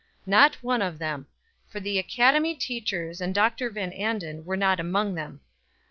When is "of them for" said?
0.81-1.79